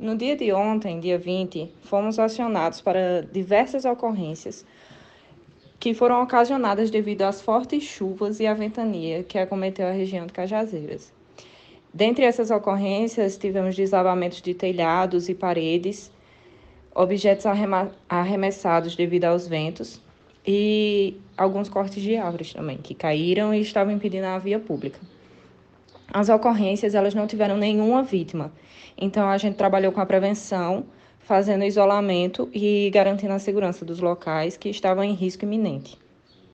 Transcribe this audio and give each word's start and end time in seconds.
No 0.00 0.16
dia 0.16 0.34
de 0.34 0.50
ontem, 0.50 0.98
dia 0.98 1.18
20, 1.18 1.70
fomos 1.82 2.18
acionados 2.18 2.80
para 2.80 3.20
diversas 3.30 3.84
ocorrências 3.84 4.64
que 5.78 5.92
foram 5.92 6.22
ocasionadas 6.22 6.90
devido 6.90 7.20
às 7.20 7.42
fortes 7.42 7.82
chuvas 7.82 8.40
e 8.40 8.46
à 8.46 8.54
ventania 8.54 9.22
que 9.22 9.38
acometeu 9.38 9.86
a 9.86 9.90
região 9.90 10.26
de 10.26 10.32
Cajazeiras. 10.32 11.12
Dentre 11.92 12.24
essas 12.24 12.50
ocorrências, 12.50 13.36
tivemos 13.36 13.76
desabamentos 13.76 14.40
de 14.40 14.54
telhados 14.54 15.28
e 15.28 15.34
paredes, 15.34 16.10
objetos 16.94 17.44
arremessados 18.08 18.96
devido 18.96 19.26
aos 19.26 19.46
ventos 19.46 20.00
e 20.46 21.14
alguns 21.36 21.68
cortes 21.68 22.02
de 22.02 22.16
árvores 22.16 22.54
também, 22.54 22.78
que 22.78 22.94
caíram 22.94 23.52
e 23.52 23.60
estavam 23.60 23.92
impedindo 23.92 24.28
a 24.28 24.38
via 24.38 24.58
pública. 24.58 24.98
As 26.12 26.28
ocorrências, 26.28 26.94
elas 26.94 27.14
não 27.14 27.26
tiveram 27.26 27.56
nenhuma 27.56 28.02
vítima, 28.02 28.52
então 28.98 29.28
a 29.28 29.38
gente 29.38 29.56
trabalhou 29.56 29.92
com 29.92 30.00
a 30.00 30.06
prevenção, 30.06 30.86
fazendo 31.20 31.64
isolamento 31.64 32.50
e 32.52 32.90
garantindo 32.90 33.32
a 33.32 33.38
segurança 33.38 33.84
dos 33.84 34.00
locais 34.00 34.56
que 34.56 34.68
estavam 34.68 35.04
em 35.04 35.14
risco 35.14 35.44
iminente. 35.44 35.96